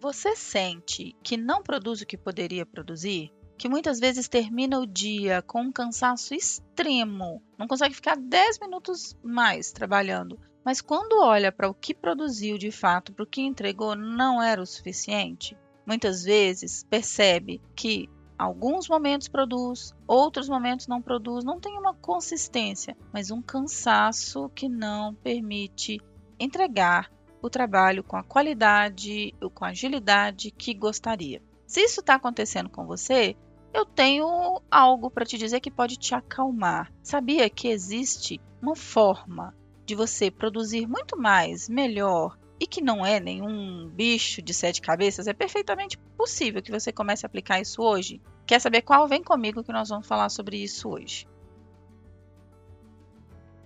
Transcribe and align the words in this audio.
Você 0.00 0.34
sente 0.34 1.14
que 1.22 1.36
não 1.36 1.62
produz 1.62 2.00
o 2.00 2.06
que 2.06 2.16
poderia 2.16 2.64
produzir? 2.64 3.30
Que 3.58 3.68
muitas 3.68 4.00
vezes 4.00 4.28
termina 4.28 4.80
o 4.80 4.86
dia 4.86 5.42
com 5.42 5.60
um 5.60 5.70
cansaço 5.70 6.32
extremo, 6.34 7.42
não 7.58 7.68
consegue 7.68 7.94
ficar 7.94 8.16
10 8.16 8.60
minutos 8.60 9.14
mais 9.22 9.72
trabalhando, 9.72 10.40
mas 10.64 10.80
quando 10.80 11.22
olha 11.22 11.52
para 11.52 11.68
o 11.68 11.74
que 11.74 11.92
produziu 11.92 12.56
de 12.56 12.70
fato, 12.70 13.12
para 13.12 13.24
o 13.24 13.26
que 13.26 13.42
entregou, 13.42 13.94
não 13.94 14.42
era 14.42 14.62
o 14.62 14.66
suficiente? 14.66 15.54
Muitas 15.84 16.24
vezes 16.24 16.82
percebe 16.88 17.60
que 17.76 18.08
alguns 18.38 18.88
momentos 18.88 19.28
produz, 19.28 19.94
outros 20.06 20.48
momentos 20.48 20.86
não 20.86 21.02
produz, 21.02 21.44
não 21.44 21.60
tem 21.60 21.76
uma 21.76 21.92
consistência, 21.92 22.96
mas 23.12 23.30
um 23.30 23.42
cansaço 23.42 24.48
que 24.54 24.66
não 24.66 25.14
permite 25.14 26.00
entregar 26.38 27.12
o 27.42 27.50
trabalho 27.50 28.02
com 28.02 28.16
a 28.16 28.22
qualidade 28.22 29.34
com 29.54 29.64
a 29.64 29.68
agilidade 29.68 30.50
que 30.50 30.74
gostaria. 30.74 31.42
Se 31.66 31.80
isso 31.80 32.00
está 32.00 32.14
acontecendo 32.14 32.68
com 32.68 32.86
você, 32.86 33.36
eu 33.72 33.84
tenho 33.84 34.60
algo 34.70 35.10
para 35.10 35.24
te 35.24 35.38
dizer 35.38 35.60
que 35.60 35.70
pode 35.70 35.96
te 35.96 36.14
acalmar. 36.14 36.92
Sabia 37.02 37.48
que 37.48 37.68
existe 37.68 38.40
uma 38.60 38.74
forma 38.74 39.54
de 39.86 39.94
você 39.94 40.30
produzir 40.30 40.86
muito 40.86 41.16
mais, 41.16 41.68
melhor 41.68 42.36
e 42.58 42.66
que 42.66 42.82
não 42.82 43.04
é 43.04 43.18
nenhum 43.18 43.88
bicho 43.88 44.42
de 44.42 44.52
sete 44.52 44.80
cabeças, 44.82 45.26
é 45.26 45.32
perfeitamente 45.32 45.96
possível 46.16 46.62
que 46.62 46.70
você 46.70 46.92
comece 46.92 47.24
a 47.24 47.28
aplicar 47.28 47.60
isso 47.60 47.82
hoje. 47.82 48.20
Quer 48.46 48.60
saber 48.60 48.82
qual? 48.82 49.08
Vem 49.08 49.22
comigo 49.22 49.64
que 49.64 49.72
nós 49.72 49.88
vamos 49.88 50.06
falar 50.06 50.28
sobre 50.28 50.62
isso 50.62 50.88
hoje. 50.90 51.26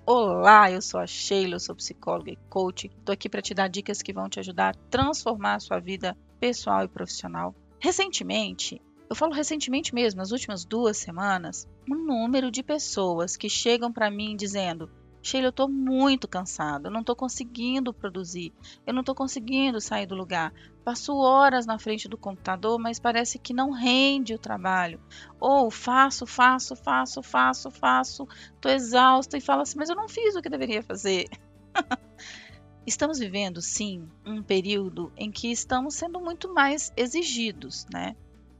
Olá, 0.06 0.70
eu 0.70 0.82
sou 0.82 1.00
a 1.00 1.06
Sheila, 1.06 1.54
eu 1.54 1.60
sou 1.60 1.74
psicóloga 1.74 2.30
e 2.30 2.36
coach. 2.50 2.88
Estou 2.88 3.14
aqui 3.14 3.26
para 3.26 3.40
te 3.40 3.54
dar 3.54 3.68
dicas 3.68 4.02
que 4.02 4.12
vão 4.12 4.28
te 4.28 4.38
ajudar 4.38 4.74
a 4.74 4.78
transformar 4.90 5.54
a 5.54 5.60
sua 5.60 5.80
vida 5.80 6.14
pessoal 6.38 6.84
e 6.84 6.88
profissional. 6.88 7.54
Recentemente, 7.80 8.82
eu 9.08 9.16
falo 9.16 9.32
recentemente 9.32 9.94
mesmo, 9.94 10.18
nas 10.18 10.30
últimas 10.30 10.62
duas 10.62 10.98
semanas, 10.98 11.66
um 11.90 11.94
número 11.94 12.50
de 12.50 12.62
pessoas 12.62 13.34
que 13.34 13.48
chegam 13.48 13.90
para 13.90 14.10
mim 14.10 14.36
dizendo: 14.36 14.90
Sheila, 15.24 15.46
eu 15.46 15.50
estou 15.50 15.70
muito 15.70 16.28
cansada, 16.28 16.88
eu 16.88 16.92
não 16.92 17.00
estou 17.00 17.16
conseguindo 17.16 17.94
produzir, 17.94 18.52
eu 18.86 18.92
não 18.92 19.00
estou 19.00 19.14
conseguindo 19.14 19.80
sair 19.80 20.04
do 20.04 20.14
lugar. 20.14 20.52
Passo 20.84 21.16
horas 21.16 21.64
na 21.64 21.78
frente 21.78 22.06
do 22.06 22.18
computador, 22.18 22.78
mas 22.78 23.00
parece 23.00 23.38
que 23.38 23.54
não 23.54 23.70
rende 23.70 24.34
o 24.34 24.38
trabalho. 24.38 25.00
Ou 25.40 25.70
faço, 25.70 26.26
faço, 26.26 26.76
faço, 26.76 27.22
faço, 27.22 27.70
faço, 27.70 28.28
estou 28.54 28.70
exausta 28.70 29.38
e 29.38 29.40
falo 29.40 29.62
assim, 29.62 29.78
mas 29.78 29.88
eu 29.88 29.96
não 29.96 30.10
fiz 30.10 30.36
o 30.36 30.42
que 30.42 30.50
deveria 30.50 30.82
fazer. 30.82 31.26
estamos 32.86 33.18
vivendo, 33.18 33.62
sim, 33.62 34.06
um 34.26 34.42
período 34.42 35.10
em 35.16 35.30
que 35.30 35.50
estamos 35.50 35.94
sendo 35.94 36.20
muito 36.20 36.52
mais 36.52 36.92
exigidos, 36.98 37.86
né? 37.90 38.14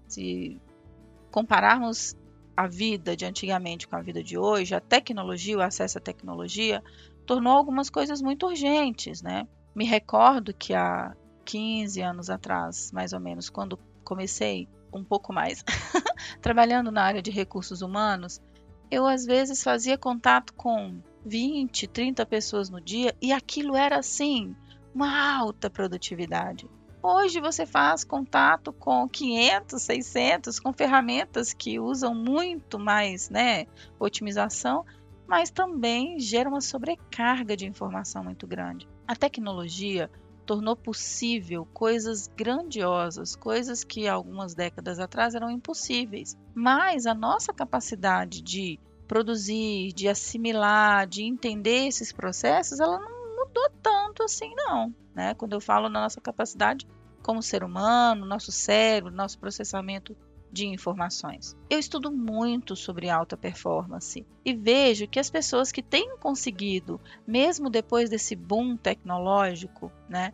Se 0.09 0.59
compararmos 1.31 2.17
a 2.57 2.67
vida 2.67 3.17
de 3.17 3.25
antigamente 3.25 3.89
com 3.89 3.97
a 3.97 4.01
vida 4.01 4.23
de 4.23 4.39
hoje, 4.39 4.75
a 4.75 4.81
tecnologia, 4.81 5.59
o 5.59 5.63
acesso 5.63 5.99
à 5.99 6.01
tecnologia, 6.01 6.83
tornou 7.27 7.53
algumas 7.53 7.91
coisas 7.91 8.23
muito 8.23 8.47
urgentes, 8.47 9.23
né? 9.23 9.47
Me 9.75 9.85
recordo 9.85 10.55
que 10.55 10.73
há 10.75 11.17
15 11.45 12.01
anos 12.01 12.31
atrás, 12.31 12.93
mais 12.93 13.13
ou 13.13 13.21
menos, 13.21 13.51
quando 13.51 13.79
comecei 14.05 14.69
um 14.93 15.03
pouco 15.03 15.33
mais 15.33 15.65
trabalhando 16.41 16.91
na 16.93 17.03
área 17.03 17.23
de 17.23 17.31
recursos 17.31 17.83
humanos, 17.83 18.41
eu 18.91 19.07
às 19.07 19.25
vezes 19.25 19.63
fazia 19.63 19.99
contato 19.99 20.53
com 20.55 21.01
20, 21.27 21.89
30 21.89 22.25
pessoas 22.27 22.71
no 22.71 22.81
dia 22.81 23.15
e 23.21 23.33
aquilo 23.33 23.75
era 23.75 23.99
assim, 23.99 24.55
uma 24.95 25.37
alta 25.39 25.69
produtividade. 25.69 26.69
Hoje 27.07 27.39
você 27.39 27.67
faz 27.67 28.03
contato 28.03 28.73
com 28.73 29.07
500, 29.07 29.83
600, 29.83 30.59
com 30.59 30.73
ferramentas 30.73 31.53
que 31.53 31.79
usam 31.79 32.15
muito 32.15 32.79
mais 32.79 33.29
né, 33.29 33.67
otimização, 34.01 34.87
mas 35.29 35.51
também 35.51 36.19
gera 36.19 36.49
uma 36.49 36.63
sobrecarga 36.63 37.55
de 37.59 37.67
informação 37.67 38.25
muito 38.25 38.47
grande. 38.47 38.89
A 39.07 39.15
tecnologia 39.15 40.11
tornou 40.47 40.75
possível 40.75 41.69
coisas 41.75 42.27
grandiosas, 42.27 43.37
coisas 43.37 43.85
que 43.85 44.09
algumas 44.09 44.55
décadas 44.55 44.99
atrás 44.99 45.35
eram 45.35 45.51
impossíveis. 45.51 46.35
Mas 46.55 47.05
a 47.05 47.13
nossa 47.13 47.53
capacidade 47.53 48.41
de 48.41 48.81
produzir, 49.07 49.93
de 49.93 50.09
assimilar, 50.09 51.07
de 51.07 51.23
entender 51.23 51.87
esses 51.87 52.13
processos, 52.13 52.81
ela 52.81 52.99
não 52.99 53.14
mudou 53.55 53.71
tanto 53.81 54.25
assim, 54.25 54.53
não. 54.57 54.93
Né? 55.15 55.35
Quando 55.35 55.53
eu 55.53 55.61
falo 55.61 55.89
na 55.89 56.03
nossa 56.03 56.21
capacidade 56.21 56.87
como 57.23 57.43
ser 57.43 57.63
humano, 57.63 58.27
nosso 58.27 58.51
cérebro, 58.51 59.15
nosso 59.15 59.39
processamento 59.39 60.17
de 60.53 60.67
informações. 60.67 61.57
Eu 61.71 61.79
estudo 61.79 62.13
muito 62.13 62.77
sobre 62.77 63.09
alta 63.09 63.37
performance 63.37 64.25
e 64.45 64.55
vejo 64.55 65.09
que 65.09 65.19
as 65.19 65.31
pessoas 65.31 65.73
que 65.73 65.83
têm 65.83 66.17
conseguido, 66.19 67.01
mesmo 67.27 67.71
depois 67.71 68.11
desse 68.11 68.37
boom 68.37 68.77
tecnológico, 68.77 69.91
né, 70.09 70.33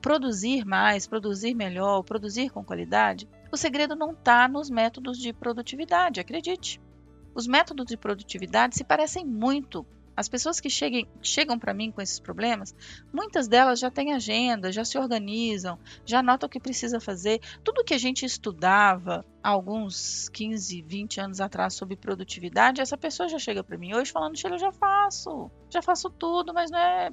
produzir 0.00 0.66
mais, 0.66 1.06
produzir 1.06 1.54
melhor, 1.54 2.02
produzir 2.02 2.50
com 2.50 2.64
qualidade, 2.64 3.28
o 3.50 3.56
segredo 3.56 3.94
não 3.94 4.10
está 4.10 4.46
nos 4.46 4.68
métodos 4.68 5.16
de 5.16 5.32
produtividade, 5.32 6.20
acredite. 6.20 6.80
Os 7.34 7.46
métodos 7.46 7.86
de 7.86 7.96
produtividade 7.96 8.76
se 8.76 8.84
parecem 8.84 9.24
muito 9.24 9.86
as 10.16 10.28
pessoas 10.28 10.60
que 10.60 10.68
cheguem, 10.68 11.08
chegam 11.22 11.58
para 11.58 11.72
mim 11.72 11.90
com 11.90 12.00
esses 12.00 12.20
problemas, 12.20 12.74
muitas 13.12 13.48
delas 13.48 13.78
já 13.78 13.90
têm 13.90 14.12
agenda, 14.12 14.72
já 14.72 14.84
se 14.84 14.98
organizam, 14.98 15.78
já 16.04 16.22
notam 16.22 16.46
o 16.46 16.50
que 16.50 16.60
precisa 16.60 17.00
fazer. 17.00 17.40
Tudo 17.64 17.84
que 17.84 17.94
a 17.94 17.98
gente 17.98 18.24
estudava 18.24 19.24
há 19.42 19.48
alguns 19.48 20.28
15, 20.30 20.82
20 20.82 21.20
anos 21.20 21.40
atrás 21.40 21.74
sobre 21.74 21.96
produtividade, 21.96 22.80
essa 22.80 22.96
pessoa 22.96 23.28
já 23.28 23.38
chega 23.38 23.64
para 23.64 23.78
mim 23.78 23.94
hoje 23.94 24.12
falando: 24.12 24.36
Sheila, 24.36 24.56
eu 24.56 24.60
já 24.60 24.72
faço, 24.72 25.50
já 25.70 25.80
faço 25.80 26.10
tudo, 26.10 26.52
mas 26.52 26.70
não 26.70 26.78
é 26.78 27.10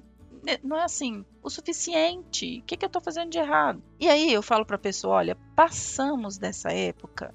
não 0.64 0.78
é 0.78 0.84
assim 0.84 1.26
o 1.44 1.50
suficiente. 1.50 2.60
O 2.60 2.64
que, 2.64 2.78
que 2.78 2.86
eu 2.86 2.88
estou 2.88 3.02
fazendo 3.02 3.30
de 3.30 3.38
errado? 3.38 3.84
E 4.00 4.08
aí 4.08 4.32
eu 4.32 4.42
falo 4.42 4.66
para 4.66 4.76
a 4.76 4.80
pessoa: 4.80 5.16
olha, 5.16 5.38
passamos 5.56 6.38
dessa 6.38 6.72
época 6.72 7.34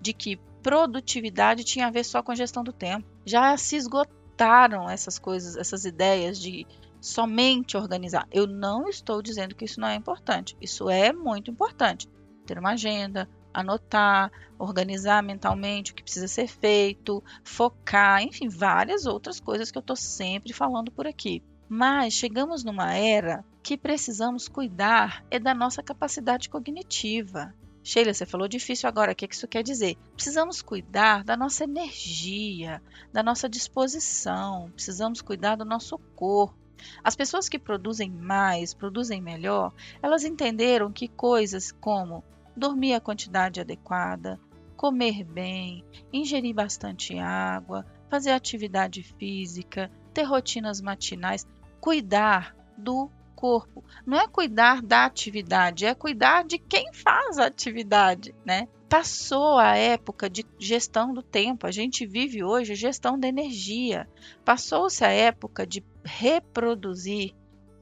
de 0.00 0.12
que 0.12 0.36
produtividade 0.62 1.64
tinha 1.64 1.86
a 1.86 1.90
ver 1.90 2.04
só 2.04 2.22
com 2.22 2.32
a 2.32 2.34
gestão 2.34 2.64
do 2.64 2.72
tempo. 2.72 3.06
Já 3.24 3.56
se 3.56 3.76
esgotou 3.76 4.23
adaptaram 4.34 4.90
essas 4.90 5.18
coisas, 5.18 5.56
essas 5.56 5.84
ideias 5.84 6.38
de 6.38 6.66
somente 7.00 7.76
organizar. 7.76 8.26
Eu 8.32 8.46
não 8.46 8.88
estou 8.88 9.22
dizendo 9.22 9.54
que 9.54 9.64
isso 9.64 9.80
não 9.80 9.88
é 9.88 9.94
importante. 9.94 10.56
Isso 10.60 10.90
é 10.90 11.12
muito 11.12 11.50
importante. 11.50 12.08
Ter 12.46 12.58
uma 12.58 12.72
agenda, 12.72 13.28
anotar, 13.52 14.30
organizar 14.58 15.22
mentalmente 15.22 15.92
o 15.92 15.94
que 15.94 16.02
precisa 16.02 16.28
ser 16.28 16.48
feito, 16.48 17.22
focar, 17.42 18.22
enfim, 18.22 18.48
várias 18.48 19.06
outras 19.06 19.40
coisas 19.40 19.70
que 19.70 19.78
eu 19.78 19.80
estou 19.80 19.96
sempre 19.96 20.52
falando 20.52 20.90
por 20.90 21.06
aqui. 21.06 21.42
Mas 21.68 22.12
chegamos 22.14 22.64
numa 22.64 22.94
era 22.94 23.44
que 23.62 23.78
precisamos 23.78 24.48
cuidar 24.48 25.24
é 25.30 25.38
da 25.38 25.54
nossa 25.54 25.82
capacidade 25.82 26.48
cognitiva. 26.48 27.54
Sheila, 27.86 28.14
você 28.14 28.24
falou 28.24 28.48
difícil 28.48 28.88
agora, 28.88 29.12
o 29.12 29.14
que 29.14 29.28
isso 29.30 29.46
quer 29.46 29.62
dizer? 29.62 29.98
Precisamos 30.14 30.62
cuidar 30.62 31.22
da 31.22 31.36
nossa 31.36 31.64
energia, 31.64 32.82
da 33.12 33.22
nossa 33.22 33.46
disposição, 33.46 34.70
precisamos 34.74 35.20
cuidar 35.20 35.56
do 35.56 35.66
nosso 35.66 35.98
corpo. 36.16 36.56
As 37.04 37.14
pessoas 37.14 37.46
que 37.46 37.58
produzem 37.58 38.10
mais, 38.10 38.72
produzem 38.72 39.20
melhor, 39.20 39.70
elas 40.02 40.24
entenderam 40.24 40.90
que 40.90 41.06
coisas 41.06 41.70
como 41.72 42.24
dormir 42.56 42.94
a 42.94 43.00
quantidade 43.00 43.60
adequada, 43.60 44.40
comer 44.78 45.22
bem, 45.22 45.84
ingerir 46.10 46.54
bastante 46.54 47.18
água, 47.18 47.84
fazer 48.08 48.30
atividade 48.30 49.02
física, 49.02 49.90
ter 50.14 50.22
rotinas 50.22 50.80
matinais, 50.80 51.46
cuidar 51.82 52.56
do 52.78 53.10
corpo. 53.44 53.84
Não 54.06 54.18
é 54.18 54.26
cuidar 54.26 54.80
da 54.80 55.04
atividade, 55.04 55.84
é 55.84 55.94
cuidar 55.94 56.44
de 56.44 56.58
quem 56.58 56.90
faz 56.94 57.38
a 57.38 57.44
atividade, 57.44 58.34
né? 58.42 58.68
Passou 58.88 59.58
a 59.58 59.76
época 59.76 60.30
de 60.30 60.46
gestão 60.58 61.12
do 61.12 61.22
tempo, 61.22 61.66
a 61.66 61.70
gente 61.70 62.06
vive 62.06 62.42
hoje 62.42 62.74
gestão 62.74 63.20
da 63.20 63.28
energia. 63.28 64.08
Passou-se 64.46 65.04
a 65.04 65.10
época 65.10 65.66
de 65.66 65.84
reproduzir 66.02 67.34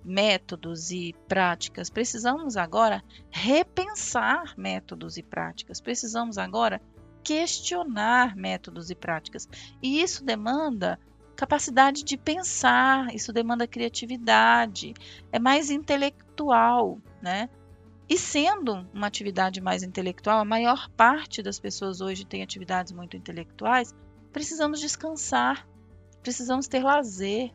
métodos 0.04 0.90
e 0.90 1.14
práticas. 1.28 1.88
Precisamos 1.88 2.56
agora 2.56 3.00
repensar 3.30 4.54
métodos 4.56 5.16
e 5.16 5.22
práticas. 5.22 5.80
Precisamos 5.80 6.38
agora 6.38 6.82
questionar 7.22 8.34
métodos 8.34 8.90
e 8.90 8.96
práticas. 8.96 9.48
E 9.80 10.02
isso 10.02 10.24
demanda 10.24 10.98
capacidade 11.42 12.04
de 12.04 12.16
pensar, 12.16 13.12
isso 13.12 13.32
demanda 13.32 13.66
criatividade, 13.66 14.94
é 15.32 15.40
mais 15.40 15.70
intelectual, 15.70 17.00
né? 17.20 17.50
E 18.08 18.16
sendo 18.16 18.86
uma 18.94 19.08
atividade 19.08 19.60
mais 19.60 19.82
intelectual, 19.82 20.38
a 20.38 20.44
maior 20.44 20.88
parte 20.90 21.42
das 21.42 21.58
pessoas 21.58 22.00
hoje 22.00 22.24
tem 22.24 22.44
atividades 22.44 22.92
muito 22.92 23.16
intelectuais, 23.16 23.92
precisamos 24.32 24.78
descansar, 24.78 25.66
precisamos 26.22 26.68
ter 26.68 26.84
lazer, 26.84 27.52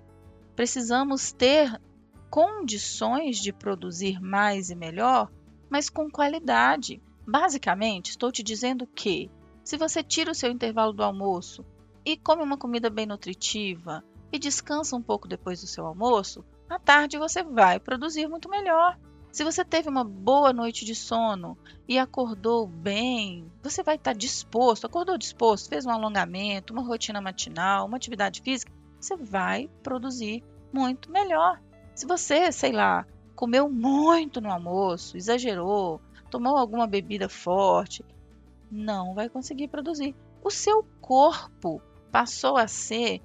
precisamos 0.53 1.31
ter 1.31 1.81
condições 2.29 3.37
de 3.37 3.53
produzir 3.53 4.19
mais 4.19 4.69
e 4.69 4.75
melhor 4.75 5.31
mas 5.69 5.89
com 5.89 6.09
qualidade. 6.09 7.01
Basicamente, 7.25 8.09
estou 8.09 8.31
te 8.31 8.43
dizendo 8.43 8.87
que 8.87 9.29
se 9.63 9.77
você 9.77 10.01
tira 10.01 10.31
o 10.31 10.35
seu 10.35 10.49
intervalo 10.51 10.93
do 10.93 11.03
almoço 11.03 11.65
e 12.07 12.15
come 12.15 12.41
uma 12.41 12.57
comida 12.57 12.89
bem 12.89 13.05
nutritiva 13.05 14.01
e 14.31 14.39
descansa 14.39 14.95
um 14.95 15.01
pouco 15.01 15.27
depois 15.27 15.59
do 15.59 15.67
seu 15.67 15.85
almoço, 15.85 16.41
à 16.69 16.79
tarde 16.79 17.17
você 17.17 17.43
vai 17.43 17.81
produzir 17.81 18.29
muito 18.29 18.49
melhor. 18.49 18.97
Se 19.29 19.43
você 19.43 19.65
teve 19.65 19.89
uma 19.89 20.05
boa 20.05 20.53
noite 20.53 20.85
de 20.85 20.95
sono 20.95 21.57
e 21.85 21.99
acordou 21.99 22.65
bem, 22.65 23.51
você 23.61 23.83
vai 23.83 23.95
estar 23.95 24.13
disposto, 24.13 24.87
acordou 24.87 25.17
disposto, 25.17 25.67
fez 25.67 25.85
um 25.85 25.89
alongamento, 25.89 26.71
uma 26.71 26.81
rotina 26.81 27.19
matinal, 27.19 27.85
uma 27.85 27.97
atividade 27.97 28.41
física, 28.41 28.71
você 28.97 29.17
vai 29.17 29.69
produzir 29.83 30.41
muito 30.71 31.11
melhor. 31.11 31.61
Se 31.93 32.05
você, 32.05 32.53
sei 32.53 32.71
lá, 32.71 33.05
comeu 33.35 33.69
muito 33.69 34.39
no 34.39 34.49
almoço, 34.49 35.17
exagerou, 35.17 35.99
tomou 36.31 36.55
alguma 36.55 36.87
bebida 36.87 37.27
forte, 37.27 38.05
não 38.71 39.13
vai 39.13 39.27
conseguir 39.27 39.67
produzir. 39.67 40.15
O 40.41 40.49
seu 40.49 40.85
corpo 41.01 41.81
passou 42.17 42.57
a 42.57 42.67
ser 42.67 43.21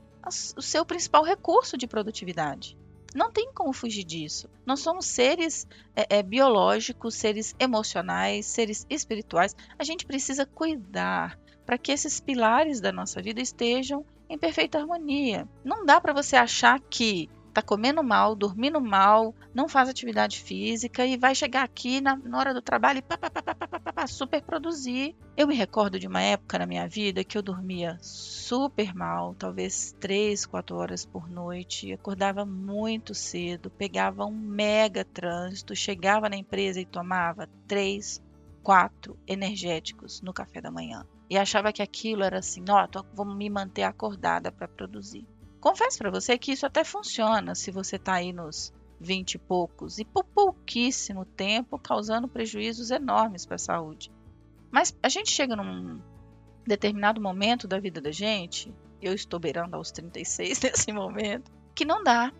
o 0.55 0.61
seu 0.61 0.85
principal 0.85 1.25
recurso 1.25 1.79
de 1.79 1.87
produtividade. 1.87 2.77
Não 3.15 3.33
tem 3.33 3.51
como 3.55 3.73
fugir 3.73 4.05
disso. 4.05 4.51
Nós 4.67 4.81
somos 4.81 5.07
seres 5.07 5.67
é, 5.97 6.19
é, 6.19 6.23
biológicos, 6.23 7.15
seres 7.15 7.55
emocionais, 7.59 8.45
seres 8.45 8.87
espirituais. 8.91 9.57
A 9.79 9.83
gente 9.83 10.05
precisa 10.05 10.45
cuidar 10.45 11.39
para 11.65 11.79
que 11.79 11.91
esses 11.91 12.21
pilares 12.21 12.83
da 12.83 12.93
nossa 12.93 13.23
vida 13.23 13.41
estejam 13.41 14.05
em 14.29 14.37
perfeita 14.37 14.79
harmonia. 14.79 15.49
Não 15.65 15.87
dá 15.87 15.99
para 15.99 16.13
você 16.13 16.37
achar 16.37 16.79
que 16.79 17.31
tá 17.53 17.63
comendo 17.63 18.03
mal, 18.03 18.35
dormindo 18.35 18.81
mal, 18.81 19.35
não 19.55 19.69
faz 19.69 19.89
atividade 19.89 20.41
física 20.41 21.05
e 21.05 21.17
vai 21.17 21.35
chegar 21.35 21.63
aqui 21.63 22.01
na, 22.01 22.17
na 22.17 22.39
hora 22.39 22.55
do 22.55 22.63
trabalho 22.63 22.99
e 22.99 23.03
pá, 23.03 23.19
pá, 23.19 23.31
pá, 23.31 23.43
pá, 23.43 23.55
pá, 23.55 23.81
pá, 23.81 23.93
pá, 23.93 24.07
super 24.07 24.43
produzir. 24.43 25.15
Eu 25.37 25.47
me 25.47 25.55
recordo 25.55 25.99
de 25.99 26.07
uma 26.07 26.23
época 26.23 26.59
na 26.59 26.67
minha 26.67 26.89
vida 26.89 27.25
que 27.25 27.37
eu 27.37 27.43
dormia 27.43 27.99
super 28.01 28.95
mal, 28.95 29.35
talvez 29.35 29.95
3, 30.01 30.47
4 30.47 30.77
horas 30.77 31.05
por 31.05 31.29
noite, 31.29 31.93
acordava 31.93 32.45
muito 32.45 33.15
cedo, 33.15 33.71
pegava 33.71 34.25
um 34.25 34.33
mega 34.33 35.05
trânsito, 35.05 35.77
chegava 35.77 36.29
na 36.29 36.37
empresa 36.37 36.81
e 36.81 36.87
tomava 36.87 37.49
3, 37.67 38.23
4 38.63 39.19
energéticos 39.27 40.23
no 40.23 40.33
café 40.33 40.61
da 40.61 40.71
manhã. 40.71 41.07
E 41.29 41.39
achava 41.39 41.73
que 41.73 41.83
aquilo 41.83 42.23
era 42.23 42.39
assim, 42.39 42.63
ó, 42.69 42.87
vou 43.15 43.25
me 43.25 43.49
manter 43.49 43.83
acordada 43.83 44.53
para 44.53 44.69
produzir. 44.69 45.27
Confesso 45.63 45.97
para 45.97 46.11
você 46.11 46.37
que 46.37 46.51
isso 46.51 46.67
até 46.67 46.83
funciona 46.83 47.55
se 47.55 47.71
você 47.71 47.95
está 47.95 48.15
aí 48.15 48.33
nos 48.33 48.75
20 49.01 49.35
e 49.35 49.39
poucos 49.39 49.97
e 50.01 50.05
por 50.05 50.25
pouquíssimo 50.25 51.25
tempo 51.25 51.79
causando 51.79 52.27
prejuízos 52.27 52.91
enormes 52.91 53.47
para 53.47 53.55
a 53.55 53.59
saúde. 53.61 54.11
Mas 54.73 54.93
a 55.01 55.09
gente 55.09 55.31
chega 55.31 55.55
num 55.55 56.01
determinado 56.67 57.21
momento 57.21 57.69
da 57.69 57.79
vida 57.79 58.01
da 58.01 58.11
gente, 58.11 58.75
eu 59.01 59.15
estou 59.15 59.39
beirando 59.39 59.77
aos 59.77 59.93
36 59.93 60.63
nesse 60.63 60.93
momento, 60.93 61.53
que 61.77 61.85
não 61.85 62.03
dá. 62.03 62.33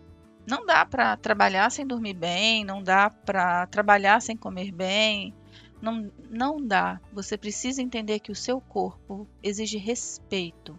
Não 0.45 0.65
dá 0.65 0.85
para 0.85 1.15
trabalhar 1.15 1.71
sem 1.71 1.87
dormir 1.87 2.15
bem, 2.15 2.65
não 2.65 2.83
dá 2.83 3.09
para 3.09 3.65
trabalhar 3.67 4.21
sem 4.21 4.35
comer 4.35 4.73
bem, 4.73 5.33
não, 5.81 6.11
não 6.29 6.57
dá. 6.57 6.99
Você 7.13 7.37
precisa 7.37 7.81
entender 7.81 8.19
que 8.19 8.33
o 8.33 8.35
seu 8.35 8.59
corpo 8.59 9.25
exige 9.41 9.77
respeito. 9.77 10.77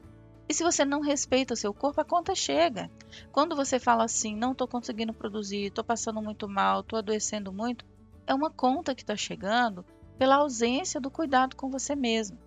E 0.49 0.53
se 0.53 0.63
você 0.63 0.85
não 0.85 1.01
respeita 1.01 1.55
o 1.55 1.57
seu 1.57 1.73
corpo, 1.73 2.01
a 2.01 2.05
conta 2.05 2.35
chega. 2.35 2.91
Quando 3.33 3.57
você 3.57 3.79
fala 3.79 4.05
assim, 4.05 4.37
não 4.37 4.53
estou 4.53 4.69
conseguindo 4.69 5.15
produzir, 5.15 5.67
estou 5.67 5.85
passando 5.85 6.21
muito 6.21 6.49
mal, 6.49 6.81
estou 6.81 6.99
adoecendo 6.99 7.53
muito, 7.53 7.85
é 8.27 8.35
uma 8.35 8.51
conta 8.51 8.95
que 8.95 9.03
está 9.03 9.17
chegando 9.17 9.85
pela 10.19 10.37
ausência 10.37 11.01
do 11.01 11.11
cuidado 11.11 11.57
com 11.57 11.71
você 11.71 11.97
mesmo. 11.97 12.39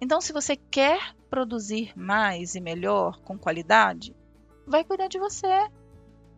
Então, 0.00 0.20
se 0.20 0.32
você 0.32 0.56
quer 0.56 1.14
produzir 1.28 1.92
mais 1.96 2.54
e 2.54 2.60
melhor, 2.60 3.20
com 3.20 3.38
qualidade, 3.38 4.14
vai 4.66 4.84
cuidar 4.84 5.08
de 5.08 5.18
você. 5.18 5.68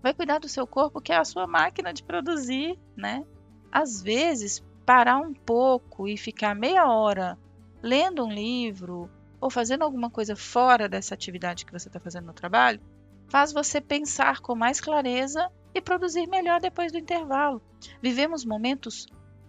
Vai 0.02 0.12
cuidar 0.12 0.38
do 0.38 0.48
seu 0.48 0.66
corpo, 0.66 1.00
que 1.00 1.12
é 1.12 1.16
a 1.16 1.24
sua 1.24 1.46
máquina 1.46 1.92
de 1.92 2.02
produzir, 2.02 2.78
né? 2.96 3.24
Às 3.70 4.02
vezes, 4.02 4.62
parar 4.84 5.18
um 5.18 5.32
pouco 5.32 6.08
e 6.08 6.16
ficar 6.16 6.54
meia 6.54 6.90
hora 6.90 7.38
lendo 7.82 8.24
um 8.24 8.32
livro 8.32 9.08
ou 9.42 9.50
fazendo 9.50 9.82
alguma 9.82 10.08
coisa 10.08 10.36
fora 10.36 10.88
dessa 10.88 11.14
atividade 11.14 11.66
que 11.66 11.72
você 11.72 11.88
está 11.88 11.98
fazendo 11.98 12.26
no 12.26 12.32
trabalho, 12.32 12.80
faz 13.26 13.52
você 13.52 13.80
pensar 13.80 14.40
com 14.40 14.54
mais 14.54 14.80
clareza 14.80 15.50
e 15.74 15.80
produzir 15.80 16.28
melhor 16.28 16.60
depois 16.60 16.92
do 16.92 16.98
intervalo. 16.98 17.60
Vivemos 18.00 18.44
momentos 18.44 19.04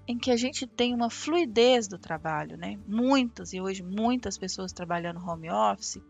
em 0.07 0.17
que 0.17 0.31
a 0.31 0.35
gente 0.35 0.65
tem 0.65 0.95
uma 0.95 1.11
fluidez 1.11 1.87
do 1.87 1.99
trabalho, 1.99 2.57
né? 2.57 2.79
Muitas 2.87 3.53
e 3.53 3.61
hoje 3.61 3.83
muitas 3.83 4.35
pessoas 4.35 4.73
trabalhando 4.73 5.23
home 5.23 5.51
office 5.51 6.01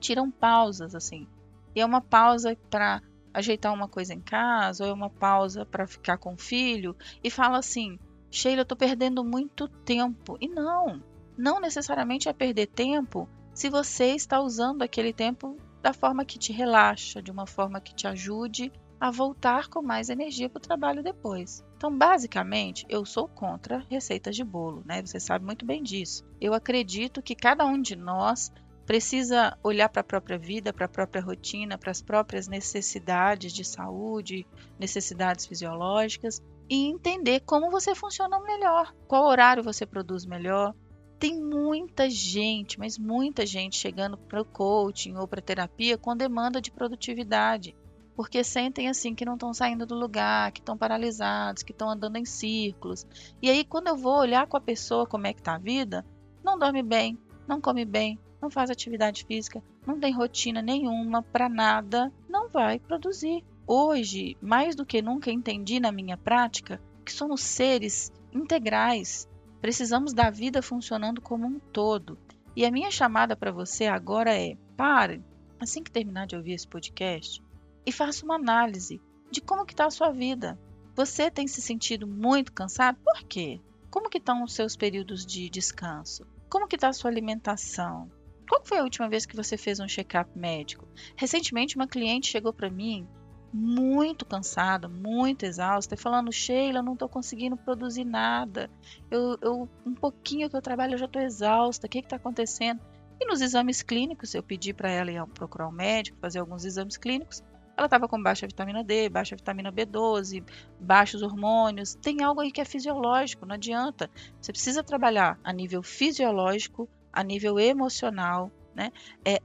tiram 0.00 0.28
pausas 0.28 0.92
assim. 0.92 1.28
E 1.72 1.80
é 1.80 1.86
uma 1.86 2.00
pausa 2.00 2.56
para 2.68 3.00
ajeitar 3.32 3.72
uma 3.72 3.88
coisa 3.88 4.12
em 4.12 4.20
casa, 4.20 4.84
ou 4.84 4.90
é 4.90 4.92
uma 4.92 5.08
pausa 5.08 5.64
para 5.64 5.86
ficar 5.86 6.18
com 6.18 6.34
o 6.34 6.38
filho 6.38 6.96
e 7.22 7.30
fala 7.30 7.58
assim: 7.58 7.96
"Sheila, 8.28 8.62
eu 8.62 8.66
tô 8.66 8.74
perdendo 8.74 9.24
muito 9.24 9.68
tempo". 9.68 10.36
E 10.40 10.48
não, 10.48 11.00
não 11.36 11.60
necessariamente 11.60 12.28
é 12.28 12.32
perder 12.32 12.66
tempo 12.66 13.28
se 13.52 13.68
você 13.68 14.14
está 14.14 14.40
usando 14.40 14.82
aquele 14.82 15.12
tempo 15.12 15.56
da 15.82 15.92
forma 15.92 16.24
que 16.24 16.38
te 16.38 16.52
relaxa, 16.52 17.22
de 17.22 17.30
uma 17.30 17.46
forma 17.46 17.80
que 17.80 17.94
te 17.94 18.06
ajude 18.06 18.72
a 19.00 19.10
voltar 19.10 19.68
com 19.68 19.82
mais 19.82 20.08
energia 20.08 20.48
para 20.48 20.58
o 20.58 20.62
trabalho 20.62 21.02
depois. 21.02 21.62
Então, 21.76 21.96
basicamente, 21.96 22.86
eu 22.88 23.04
sou 23.04 23.28
contra 23.28 23.84
receitas 23.90 24.34
de 24.34 24.42
bolo, 24.42 24.82
né? 24.86 25.02
Você 25.04 25.20
sabe 25.20 25.44
muito 25.44 25.66
bem 25.66 25.82
disso. 25.82 26.24
Eu 26.40 26.54
acredito 26.54 27.22
que 27.22 27.34
cada 27.34 27.66
um 27.66 27.80
de 27.80 27.96
nós 27.96 28.50
precisa 28.86 29.58
olhar 29.62 29.88
para 29.88 30.00
a 30.00 30.04
própria 30.04 30.38
vida, 30.38 30.72
para 30.72 30.86
a 30.86 30.88
própria 30.88 31.22
rotina, 31.22 31.76
para 31.76 31.90
as 31.90 32.02
próprias 32.02 32.48
necessidades 32.48 33.52
de 33.52 33.64
saúde, 33.64 34.46
necessidades 34.78 35.46
fisiológicas 35.46 36.42
e 36.68 36.86
entender 36.88 37.40
como 37.40 37.70
você 37.70 37.94
funciona 37.94 38.40
melhor, 38.40 38.94
qual 39.06 39.24
horário 39.24 39.62
você 39.62 39.84
produz 39.84 40.24
melhor, 40.24 40.74
tem 41.18 41.40
muita 41.40 42.10
gente, 42.10 42.78
mas 42.78 42.98
muita 42.98 43.46
gente 43.46 43.76
chegando 43.76 44.16
para 44.16 44.40
o 44.40 44.44
coaching 44.44 45.16
ou 45.16 45.26
para 45.26 45.40
terapia 45.40 45.96
com 45.96 46.16
demanda 46.16 46.60
de 46.60 46.70
produtividade, 46.70 47.74
porque 48.14 48.44
sentem 48.44 48.88
assim 48.88 49.14
que 49.14 49.24
não 49.24 49.34
estão 49.34 49.52
saindo 49.52 49.86
do 49.86 49.94
lugar, 49.94 50.52
que 50.52 50.60
estão 50.60 50.76
paralisados, 50.76 51.62
que 51.62 51.72
estão 51.72 51.88
andando 51.88 52.16
em 52.16 52.24
círculos. 52.24 53.06
E 53.40 53.48
aí 53.48 53.64
quando 53.64 53.88
eu 53.88 53.96
vou 53.96 54.18
olhar 54.18 54.46
com 54.46 54.56
a 54.56 54.60
pessoa 54.60 55.06
como 55.06 55.26
é 55.26 55.32
que 55.32 55.40
está 55.40 55.54
a 55.54 55.58
vida, 55.58 56.04
não 56.42 56.58
dorme 56.58 56.82
bem, 56.82 57.18
não 57.48 57.60
come 57.60 57.84
bem, 57.84 58.18
não 58.40 58.50
faz 58.50 58.70
atividade 58.70 59.24
física, 59.24 59.62
não 59.86 59.98
tem 59.98 60.12
rotina 60.12 60.60
nenhuma 60.60 61.22
para 61.22 61.48
nada, 61.48 62.12
não 62.28 62.48
vai 62.48 62.78
produzir. 62.78 63.42
Hoje, 63.66 64.36
mais 64.42 64.76
do 64.76 64.84
que 64.84 65.00
nunca 65.00 65.30
entendi 65.30 65.80
na 65.80 65.90
minha 65.90 66.18
prática 66.18 66.80
que 67.04 67.12
somos 67.12 67.40
seres 67.40 68.12
integrais, 68.32 69.26
Precisamos 69.64 70.12
da 70.12 70.28
vida 70.28 70.60
funcionando 70.60 71.22
como 71.22 71.46
um 71.46 71.58
todo. 71.58 72.18
E 72.54 72.66
a 72.66 72.70
minha 72.70 72.90
chamada 72.90 73.34
para 73.34 73.50
você 73.50 73.86
agora 73.86 74.38
é: 74.38 74.58
pare, 74.76 75.24
assim 75.58 75.82
que 75.82 75.90
terminar 75.90 76.26
de 76.26 76.36
ouvir 76.36 76.52
esse 76.52 76.68
podcast, 76.68 77.42
e 77.86 77.90
faça 77.90 78.26
uma 78.26 78.34
análise 78.34 79.00
de 79.30 79.40
como 79.40 79.64
que 79.64 79.72
está 79.72 79.86
a 79.86 79.90
sua 79.90 80.10
vida. 80.10 80.60
Você 80.94 81.30
tem 81.30 81.48
se 81.48 81.62
sentido 81.62 82.06
muito 82.06 82.52
cansado? 82.52 82.98
Por 83.02 83.22
quê? 83.22 83.58
Como 83.90 84.10
que 84.10 84.18
estão 84.18 84.44
os 84.44 84.52
seus 84.52 84.76
períodos 84.76 85.24
de 85.24 85.48
descanso? 85.48 86.26
Como 86.50 86.68
que 86.68 86.76
está 86.76 86.90
a 86.90 86.92
sua 86.92 87.10
alimentação? 87.10 88.12
Qual 88.46 88.60
foi 88.66 88.76
a 88.76 88.84
última 88.84 89.08
vez 89.08 89.24
que 89.24 89.34
você 89.34 89.56
fez 89.56 89.80
um 89.80 89.88
check-up 89.88 90.30
médico? 90.38 90.86
Recentemente, 91.16 91.76
uma 91.76 91.88
cliente 91.88 92.30
chegou 92.30 92.52
para 92.52 92.68
mim 92.68 93.08
muito 93.54 94.26
cansada, 94.26 94.88
muito 94.88 95.44
exausta, 95.44 95.94
e 95.94 95.96
falando, 95.96 96.32
Sheila, 96.32 96.82
não 96.82 96.94
estou 96.94 97.08
conseguindo 97.08 97.56
produzir 97.56 98.04
nada. 98.04 98.68
Eu, 99.08 99.38
eu, 99.40 99.68
um 99.86 99.94
pouquinho 99.94 100.50
que 100.50 100.56
eu 100.56 100.60
trabalho, 100.60 100.94
eu 100.94 100.98
já 100.98 101.04
estou 101.04 101.22
exausta. 101.22 101.86
O 101.86 101.90
que 101.90 102.00
está 102.00 102.16
acontecendo? 102.16 102.80
E 103.20 103.24
nos 103.24 103.40
exames 103.40 103.80
clínicos, 103.80 104.34
eu 104.34 104.42
pedi 104.42 104.74
para 104.74 104.90
ela 104.90 105.12
ir 105.12 105.24
procurar 105.28 105.68
um 105.68 105.72
médico, 105.72 106.18
fazer 106.20 106.40
alguns 106.40 106.64
exames 106.64 106.96
clínicos. 106.96 107.44
Ela 107.76 107.86
estava 107.86 108.08
com 108.08 108.20
baixa 108.20 108.44
vitamina 108.44 108.82
D, 108.82 109.08
baixa 109.08 109.36
vitamina 109.36 109.70
B12, 109.70 110.44
baixos 110.80 111.22
hormônios. 111.22 111.94
Tem 111.94 112.24
algo 112.24 112.40
aí 112.40 112.50
que 112.50 112.60
é 112.60 112.64
fisiológico, 112.64 113.46
não 113.46 113.54
adianta. 113.54 114.10
Você 114.40 114.50
precisa 114.50 114.82
trabalhar 114.82 115.38
a 115.44 115.52
nível 115.52 115.80
fisiológico, 115.80 116.88
a 117.12 117.22
nível 117.22 117.60
emocional, 117.60 118.50
né? 118.74 118.90
É, 119.24 119.40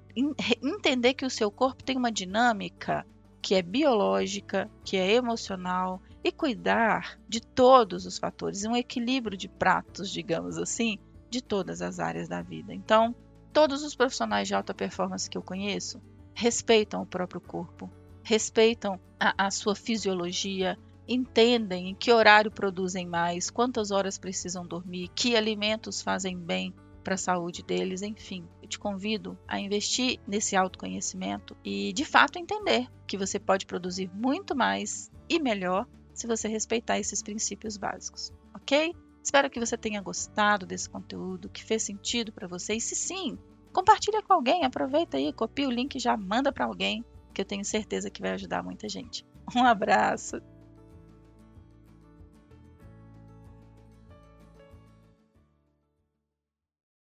entender 0.64 1.14
que 1.14 1.26
o 1.26 1.30
seu 1.30 1.52
corpo 1.52 1.84
tem 1.84 1.96
uma 1.96 2.12
dinâmica 2.12 3.06
que 3.42 3.56
é 3.56 3.62
biológica, 3.62 4.70
que 4.84 4.98
é 4.98 5.14
emocional 5.14 6.02
e 6.24 6.32
cuidar 6.32 7.18
de 7.28 7.40
todos 7.40 8.06
os 8.06 8.18
fatores, 8.18 8.66
um 8.66 8.76
equilíbrio 8.76 9.38
de 9.38 9.48
pratos, 9.48 10.12
digamos 10.12 10.58
assim, 10.58 11.00
de 11.30 11.42
todas 11.42 11.82
as 11.82 12.00
áreas 12.00 12.28
da 12.28 12.42
vida. 12.42 12.74
Então, 12.74 13.16
todos 13.54 13.84
os 13.84 13.96
profissionais 13.96 14.48
de 14.48 14.54
alta 14.54 14.74
performance 14.74 15.30
que 15.30 15.38
eu 15.38 15.42
conheço 15.42 16.02
respeitam 16.34 17.02
o 17.02 17.06
próprio 17.06 17.42
corpo, 17.42 17.90
respeitam 18.24 19.00
a, 19.20 19.48
a 19.48 19.52
sua 19.52 19.76
fisiologia, 19.76 20.78
entendem 21.08 21.90
em 21.90 21.96
que 21.96 22.12
horário 22.12 22.52
produzem 22.52 23.08
mais, 23.08 23.50
quantas 23.50 23.92
horas 23.92 24.18
precisam 24.18 24.66
dormir, 24.66 25.10
que 25.16 25.36
alimentos 25.36 26.02
fazem 26.02 26.38
bem 26.38 26.74
para 27.04 27.16
a 27.16 27.18
saúde 27.18 27.64
deles, 27.64 28.02
enfim. 28.02 28.46
Te 28.70 28.80
convido 28.80 29.38
a 29.48 29.60
investir 29.60 30.20
nesse 30.28 30.56
autoconhecimento 30.56 31.58
e, 31.66 31.92
de 31.92 32.06
fato, 32.06 32.38
entender 32.38 32.88
que 33.08 33.18
você 33.18 33.40
pode 33.40 33.66
produzir 33.66 34.10
muito 34.14 34.56
mais 34.56 35.12
e 35.28 35.40
melhor 35.40 35.88
se 36.14 36.28
você 36.28 36.48
respeitar 36.48 37.00
esses 37.00 37.24
princípios 37.24 37.76
básicos, 37.78 38.32
ok? 38.54 38.96
Espero 39.24 39.50
que 39.50 39.60
você 39.60 39.78
tenha 39.78 40.02
gostado 40.02 40.66
desse 40.66 40.90
conteúdo, 40.90 41.50
que 41.50 41.64
fez 41.64 41.84
sentido 41.84 42.32
para 42.32 42.48
você. 42.48 42.76
E 42.76 42.82
se 42.82 42.96
sim, 42.96 43.38
compartilha 43.74 44.22
com 44.22 44.34
alguém, 44.34 44.64
aproveita 44.64 45.18
aí, 45.18 45.34
copia 45.34 45.68
o 45.68 45.72
link 45.72 45.96
e 45.96 46.00
já 46.00 46.16
manda 46.16 46.52
para 46.52 46.66
alguém, 46.66 47.04
que 47.34 47.42
eu 47.42 47.46
tenho 47.46 47.64
certeza 47.66 48.10
que 48.10 48.22
vai 48.22 48.32
ajudar 48.32 48.64
muita 48.64 48.88
gente. 48.88 49.26
Um 49.56 49.64
abraço. 49.64 50.42